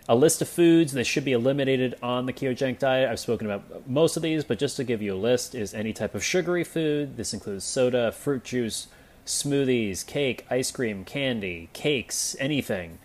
a 0.09 0.15
list 0.15 0.43
of 0.43 0.49
foods 0.49 0.93
that 0.93 1.05
should 1.05 1.25
be 1.25 1.33
eliminated 1.33 1.95
on 2.03 2.27
the 2.27 2.33
ketogenic 2.33 2.79
diet. 2.79 3.09
I've 3.09 3.21
spoken 3.21 3.51
about 3.51 3.89
most 3.89 4.17
of 4.17 4.23
these, 4.23 4.45
but 4.45 4.59
just 4.59 4.77
to 4.77 4.85
give 4.85 5.01
you 5.01 5.15
a 5.15 5.17
list 5.17 5.55
is 5.55 5.73
any 5.73 5.93
type 5.93 6.15
of 6.15 6.23
sugary 6.23 6.65
food. 6.65 7.17
This 7.17 7.33
includes 7.33 7.65
soda, 7.65 8.13
fruit 8.13 8.45
juice, 8.45 8.89
smoothies, 9.25 10.07
cake, 10.07 10.45
ice 10.51 10.71
cream, 10.71 11.05
candy, 11.05 11.71
cakes, 11.73 12.37
anything, 12.39 12.99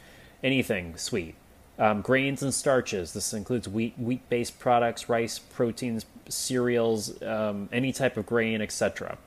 anything 0.44 0.98
sweet. 0.98 1.36
Um, 1.78 2.02
grains 2.02 2.44
and 2.44 2.54
starches. 2.54 3.14
This 3.14 3.34
includes 3.34 3.70
wheat, 3.70 3.98
wheat-based 3.98 4.60
products, 4.60 5.08
rice, 5.08 5.40
proteins, 5.40 6.06
cereals, 6.28 7.22
um, 7.24 7.70
any 7.72 7.94
type 7.94 8.18
of 8.18 8.26
grain, 8.26 8.62
etc. 8.62 9.18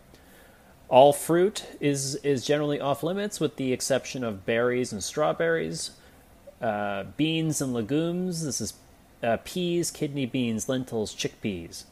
All 0.91 1.15
fruit 1.15 1.65
is 1.81 2.17
is 2.17 2.45
generally 2.45 2.79
off 2.79 3.03
limits, 3.03 3.41
with 3.41 3.57
the 3.57 3.73
exception 3.73 4.23
of 4.23 4.45
berries 4.45 4.93
and 4.93 5.03
strawberries. 5.03 5.93
Uh, 6.63 7.05
beans 7.17 7.61
and 7.61 7.75
legumes. 7.75 8.45
This 8.45 8.61
is 8.61 8.75
uh, 9.23 9.39
peas, 9.45 9.91
kidney 9.91 10.27
beans, 10.27 10.69
lentils, 10.69 11.15
chickpeas. 11.15 11.85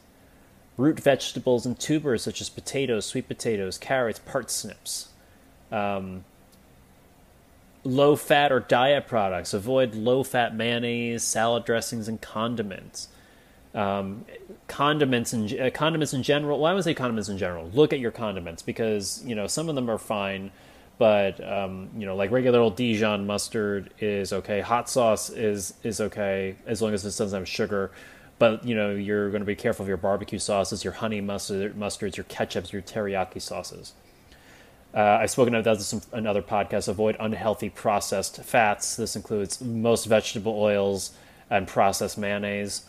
Root 0.77 0.99
vegetables 0.99 1.65
and 1.65 1.77
tubers 1.77 2.23
such 2.23 2.39
as 2.39 2.49
potatoes, 2.49 3.05
sweet 3.05 3.27
potatoes, 3.27 3.77
carrots, 3.77 4.19
parsnips. 4.19 5.09
Um, 5.71 6.23
low 7.83 8.15
fat 8.15 8.51
or 8.51 8.61
diet 8.61 9.07
products. 9.07 9.53
Avoid 9.53 9.93
low 9.93 10.23
fat 10.23 10.55
mayonnaise, 10.55 11.23
salad 11.23 11.65
dressings, 11.65 12.07
and 12.07 12.21
condiments. 12.21 13.09
Um, 13.73 14.25
condiments 14.67 15.33
and 15.33 15.51
uh, 15.59 15.69
condiments 15.71 16.13
in 16.13 16.23
general. 16.23 16.59
Well, 16.59 16.71
I 16.71 16.73
would 16.73 16.83
say 16.83 16.93
condiments 16.93 17.29
in 17.29 17.37
general. 17.37 17.69
Look 17.73 17.91
at 17.91 17.99
your 17.99 18.11
condiments 18.11 18.61
because 18.61 19.21
you 19.25 19.35
know 19.35 19.47
some 19.47 19.69
of 19.69 19.75
them 19.75 19.89
are 19.89 19.97
fine 19.97 20.51
but 21.01 21.43
um, 21.51 21.89
you 21.97 22.05
know, 22.05 22.15
like 22.15 22.29
regular 22.29 22.59
old 22.59 22.75
Dijon 22.75 23.25
mustard 23.25 23.91
is 23.97 24.31
okay. 24.31 24.61
Hot 24.61 24.87
sauce 24.87 25.31
is 25.31 25.73
is 25.81 25.99
okay 25.99 26.55
as 26.67 26.79
long 26.79 26.93
as 26.93 27.03
it 27.03 27.17
doesn't 27.17 27.39
have 27.39 27.49
sugar. 27.49 27.89
But 28.37 28.63
you 28.63 28.75
know, 28.75 28.91
you're 28.91 29.31
going 29.31 29.41
to 29.41 29.47
be 29.47 29.55
careful 29.55 29.81
of 29.81 29.87
your 29.87 29.97
barbecue 29.97 30.37
sauces, 30.37 30.83
your 30.83 30.93
honey 30.93 31.19
mustard, 31.19 31.73
mustards, 31.75 32.17
your 32.17 32.25
ketchups, 32.25 32.71
your 32.71 32.83
teriyaki 32.83 33.41
sauces. 33.41 33.93
Uh, 34.93 35.17
I've 35.21 35.31
spoken 35.31 35.55
about 35.55 35.79
this 35.79 35.91
in 35.91 36.03
another 36.11 36.43
podcast. 36.43 36.87
Avoid 36.87 37.17
unhealthy 37.19 37.71
processed 37.71 38.43
fats. 38.43 38.95
This 38.95 39.15
includes 39.15 39.59
most 39.59 40.05
vegetable 40.05 40.53
oils 40.55 41.13
and 41.49 41.67
processed 41.67 42.19
mayonnaise. 42.19 42.85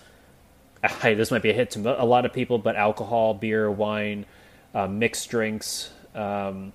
Hey, 0.84 1.14
this 1.14 1.30
might 1.30 1.40
be 1.40 1.48
a 1.48 1.54
hit 1.54 1.70
to 1.70 2.02
a 2.02 2.04
lot 2.04 2.26
of 2.26 2.34
people, 2.34 2.58
but 2.58 2.76
alcohol, 2.76 3.32
beer, 3.32 3.70
wine, 3.70 4.26
uh, 4.74 4.86
mixed 4.86 5.30
drinks. 5.30 5.88
Um, 6.14 6.74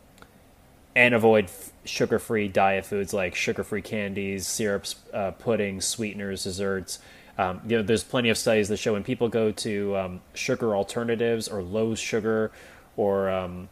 and 0.97 1.13
avoid 1.13 1.47
sugar-free 1.85 2.47
diet 2.47 2.83
foods 2.83 3.13
like 3.13 3.35
sugar-free 3.35 3.83
candies, 3.83 4.47
syrups, 4.47 4.95
uh, 5.13 5.29
puddings, 5.29 5.85
sweeteners, 5.85 6.43
desserts. 6.43 6.97
Um, 7.37 7.61
you 7.67 7.77
know, 7.77 7.83
there's 7.83 8.03
plenty 8.03 8.29
of 8.29 8.37
studies 8.37 8.67
that 8.69 8.77
show 8.77 8.93
when 8.93 9.03
people 9.03 9.29
go 9.29 9.51
to 9.51 9.95
um, 9.95 10.21
sugar 10.33 10.75
alternatives 10.75 11.47
or 11.47 11.61
low 11.61 11.93
sugar 11.93 12.51
or 12.95 13.29
um, 13.29 13.69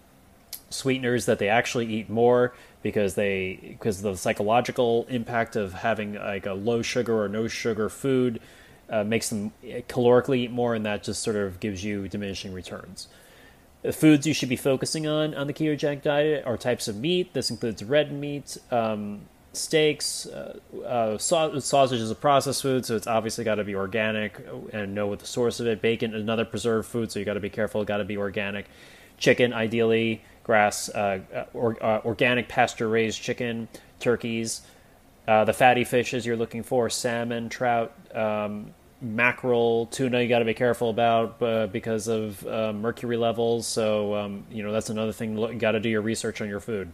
sweeteners 0.70 1.26
that 1.26 1.40
they 1.40 1.50
actually 1.50 1.88
eat 1.88 2.12
more 2.12 2.54
because 2.84 3.16
they 3.16 3.60
because 3.70 4.04
the 4.04 4.16
psychological 4.16 5.08
impact 5.10 5.56
of 5.56 5.74
having 5.74 6.14
like 6.14 6.46
a 6.46 6.54
low 6.54 6.84
sugar 6.84 7.20
or 7.24 7.28
no 7.28 7.48
sugar 7.48 7.90
food 7.90 8.40
uh, 8.88 9.04
makes 9.04 9.30
them 9.30 9.52
calorically 9.90 10.38
eat 10.42 10.52
more, 10.52 10.76
and 10.76 10.86
that 10.86 11.02
just 11.02 11.24
sort 11.24 11.38
of 11.38 11.60
gives 11.60 11.84
you 11.84 12.08
diminishing 12.08 12.54
returns. 12.54 13.08
Foods 13.92 14.26
you 14.26 14.34
should 14.34 14.50
be 14.50 14.56
focusing 14.56 15.08
on 15.08 15.34
on 15.34 15.48
the 15.48 15.54
ketogenic 15.54 16.02
diet 16.02 16.46
are 16.46 16.58
types 16.58 16.88
of 16.88 16.96
meat. 16.98 17.34
This 17.34 17.50
includes 17.50 17.84
red 17.84 18.12
meat, 18.12 18.58
um, 18.72 19.22
steaks, 19.54 20.26
uh, 20.28 20.60
uh, 20.86 21.18
sausage 21.18 22.00
is 22.00 22.12
a 22.12 22.16
processed 22.16 22.62
food, 22.62 22.86
so 22.86 22.96
it's 22.96 23.08
obviously 23.08 23.44
got 23.44 23.56
to 23.56 23.64
be 23.64 23.76
organic 23.76 24.46
and 24.74 24.94
know 24.94 25.08
what 25.08 25.20
the 25.20 25.26
source 25.26 25.60
of 25.60 25.68
it. 25.68 25.82
Bacon, 25.82 26.14
another 26.14 26.46
preserved 26.46 26.88
food, 26.88 27.12
so 27.12 27.20
you 27.20 27.26
got 27.26 27.34
to 27.34 27.40
be 27.40 27.50
careful. 27.50 27.84
Got 27.84 27.98
to 27.98 28.06
be 28.06 28.18
organic. 28.18 28.68
Chicken, 29.18 29.54
ideally 29.54 30.24
grass, 30.44 30.90
uh, 30.90 31.20
uh 31.34 31.46
or, 31.54 31.84
uh, 31.84 32.02
organic 32.06 32.48
pasture 32.48 32.88
raised 32.88 33.22
chicken, 33.22 33.68
turkeys. 34.00 34.62
Uh, 35.28 35.44
the 35.44 35.54
fatty 35.54 35.84
fishes 35.84 36.26
you're 36.26 36.38
looking 36.38 36.64
for: 36.64 36.90
salmon, 36.90 37.50
trout. 37.50 37.94
Um, 38.14 38.74
mackerel, 39.02 39.88
tuna, 39.88 40.22
you 40.22 40.30
got 40.30 40.40
to 40.40 40.46
be 40.46 40.54
careful 40.54 40.90
about 40.90 41.42
uh, 41.42 41.68
because 41.68 42.08
of 42.08 42.46
uh, 42.48 42.74
mercury 42.74 43.18
levels. 43.18 43.68
So, 43.68 44.16
um, 44.16 44.46
you 44.52 44.64
know, 44.64 44.72
that's 44.72 44.90
another 44.90 45.12
thing. 45.12 45.38
You 45.38 45.54
got 45.56 45.72
to 45.72 45.80
do 45.80 45.90
your 45.90 46.02
research 46.02 46.42
on 46.42 46.50
your 46.50 46.60
food. 46.60 46.92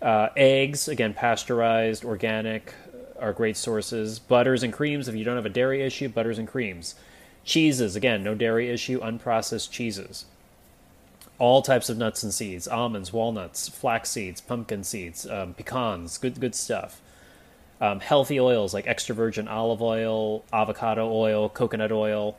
Uh, 0.00 0.28
eggs, 0.36 0.88
again, 0.88 1.14
pasteurized, 1.14 2.04
organic, 2.04 2.74
are 3.18 3.32
great 3.32 3.56
sources. 3.56 4.18
Butters 4.18 4.64
and 4.64 4.72
creams, 4.72 5.06
if 5.06 5.14
you 5.14 5.24
don't 5.24 5.36
have 5.36 5.46
a 5.46 5.50
dairy 5.50 5.82
issue, 5.82 6.08
butters 6.08 6.38
and 6.38 6.48
creams. 6.48 6.96
Cheeses, 7.44 7.96
again, 7.96 8.24
no 8.24 8.34
dairy 8.34 8.68
issue, 8.68 9.00
unprocessed 9.00 9.70
cheeses. 9.70 10.26
All 11.38 11.62
types 11.62 11.88
of 11.88 11.98
nuts 11.98 12.22
and 12.22 12.34
seeds 12.34 12.68
almonds, 12.68 13.12
walnuts, 13.12 13.68
flax 13.68 14.10
seeds, 14.10 14.40
pumpkin 14.40 14.84
seeds, 14.84 15.26
um, 15.26 15.54
pecans, 15.54 16.18
good, 16.18 16.40
good 16.40 16.54
stuff. 16.54 17.00
Um, 17.82 17.98
healthy 17.98 18.38
oils 18.38 18.72
like 18.72 18.86
extra 18.86 19.12
virgin 19.12 19.48
olive 19.48 19.82
oil, 19.82 20.44
avocado 20.52 21.12
oil, 21.12 21.48
coconut 21.48 21.90
oil. 21.90 22.38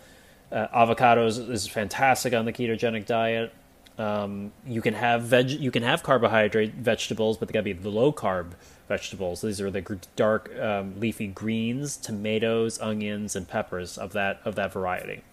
Uh, 0.50 0.68
avocados 0.70 1.50
is 1.50 1.68
fantastic 1.68 2.34
on 2.34 2.46
the 2.46 2.54
ketogenic 2.54 3.06
diet. 3.06 3.52
Um, 3.98 4.54
you 4.66 4.82
can 4.82 4.94
have 4.94 5.24
veg, 5.24 5.50
you 5.50 5.70
can 5.70 5.84
have 5.84 6.02
carbohydrate 6.02 6.76
vegetables, 6.76 7.38
but 7.38 7.50
they 7.50 7.52
gotta 7.52 7.64
be 7.64 7.74
the 7.74 7.90
low 7.90 8.14
carb 8.14 8.52
vegetables. 8.88 9.42
These 9.42 9.60
are 9.60 9.70
the 9.70 9.82
dark 10.16 10.50
um, 10.58 10.98
leafy 11.02 11.28
greens, 11.28 11.98
tomatoes, 11.98 12.80
onions, 12.80 13.36
and 13.36 13.46
peppers 13.46 13.98
of 13.98 14.14
that 14.14 14.40
of 14.46 14.56
that 14.56 14.72
variety. 14.72 15.24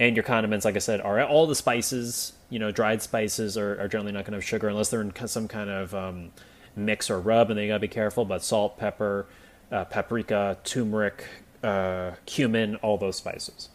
And 0.00 0.16
your 0.16 0.24
condiments, 0.24 0.64
like 0.64 0.74
I 0.74 0.80
said, 0.80 1.00
are 1.00 1.22
all 1.22 1.46
the 1.46 1.54
spices. 1.54 2.32
You 2.48 2.58
know, 2.58 2.72
dried 2.72 3.02
spices 3.02 3.56
are, 3.56 3.80
are 3.80 3.86
generally 3.86 4.10
not 4.10 4.24
going 4.24 4.32
to 4.32 4.38
have 4.38 4.44
sugar 4.44 4.66
unless 4.66 4.90
they're 4.90 5.02
in 5.02 5.14
some 5.28 5.46
kind 5.46 5.70
of 5.70 5.94
um, 5.94 6.32
mix 6.76 7.10
or 7.10 7.20
rub, 7.20 7.50
and 7.50 7.58
then 7.58 7.64
you 7.64 7.70
got 7.70 7.76
to 7.76 7.80
be 7.80 7.88
careful. 7.88 8.24
But 8.24 8.42
salt, 8.42 8.78
pepper, 8.78 9.26
uh, 9.70 9.84
paprika, 9.84 10.58
turmeric, 10.64 11.26
uh, 11.62 12.12
cumin, 12.26 12.76
all 12.76 12.98
those 12.98 13.16
spices. 13.16 13.68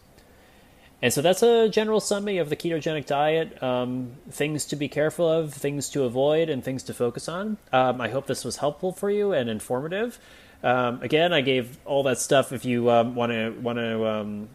And 1.02 1.12
so 1.12 1.20
that's 1.20 1.42
a 1.42 1.68
general 1.68 2.00
summary 2.00 2.38
of 2.38 2.48
the 2.48 2.56
ketogenic 2.56 3.06
diet. 3.06 3.62
Um, 3.62 4.12
things 4.30 4.64
to 4.66 4.76
be 4.76 4.88
careful 4.88 5.30
of, 5.30 5.52
things 5.52 5.90
to 5.90 6.04
avoid, 6.04 6.48
and 6.48 6.64
things 6.64 6.82
to 6.84 6.94
focus 6.94 7.28
on. 7.28 7.58
Um, 7.72 8.00
I 8.00 8.08
hope 8.08 8.26
this 8.26 8.44
was 8.44 8.56
helpful 8.56 8.92
for 8.92 9.10
you 9.10 9.32
and 9.32 9.50
informative. 9.50 10.18
Um, 10.62 11.02
again, 11.02 11.34
I 11.34 11.42
gave 11.42 11.78
all 11.84 12.02
that 12.04 12.18
stuff. 12.18 12.50
If 12.50 12.64
you 12.64 12.84
want 12.84 13.30
to 13.30 13.50
want 13.60 13.78
to 13.78 14.48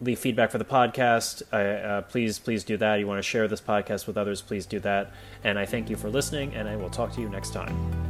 leave 0.00 0.18
feedback 0.18 0.50
for 0.50 0.58
the 0.58 0.64
podcast, 0.64 1.42
uh, 1.52 2.02
please 2.02 2.38
please 2.38 2.64
do 2.64 2.76
that. 2.78 2.96
You 2.96 3.06
want 3.06 3.18
to 3.18 3.22
share 3.22 3.48
this 3.48 3.60
podcast 3.60 4.06
with 4.06 4.16
others, 4.16 4.40
please 4.42 4.66
do 4.66 4.80
that. 4.80 5.12
And 5.44 5.58
I 5.58 5.66
thank 5.66 5.90
you 5.90 5.96
for 5.96 6.10
listening, 6.10 6.54
and 6.54 6.68
I 6.68 6.76
will 6.76 6.90
talk 6.90 7.12
to 7.12 7.20
you 7.20 7.28
next 7.28 7.52
time. 7.52 8.09